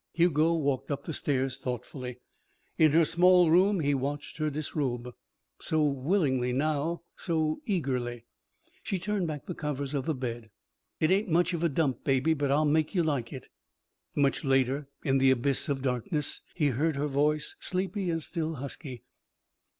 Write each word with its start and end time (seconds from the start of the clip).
Hugo 0.13 0.53
walked 0.53 0.89
up 0.89 1.03
the 1.03 1.13
stairs 1.13 1.57
thoughtfully. 1.59 2.17
In 2.75 2.91
her 2.91 3.05
small 3.05 3.51
room 3.51 3.81
he 3.81 3.93
watched 3.93 4.37
her 4.37 4.49
disrobe. 4.49 5.13
So 5.59 5.83
willingly 5.83 6.51
now 6.53 7.03
so 7.15 7.61
eagerly. 7.67 8.25
She 8.81 8.97
turned 8.97 9.27
back 9.27 9.45
the 9.45 9.53
covers 9.53 9.93
of 9.93 10.07
the 10.07 10.15
bed. 10.15 10.49
"It 10.99 11.11
ain't 11.11 11.29
much 11.29 11.53
of 11.53 11.63
a 11.63 11.69
dump, 11.69 12.03
baby, 12.03 12.33
but 12.33 12.49
I'll 12.49 12.65
make 12.65 12.95
you 12.95 13.03
like 13.03 13.31
it." 13.31 13.47
Much 14.15 14.43
later, 14.43 14.89
in 15.03 15.19
the 15.19 15.29
abyss 15.29 15.69
of 15.69 15.83
darkness, 15.83 16.41
he 16.55 16.69
heard 16.69 16.95
her 16.95 17.05
voice, 17.07 17.55
sleepy 17.59 18.09
and 18.09 18.23
still 18.23 18.55
husky. 18.55 19.03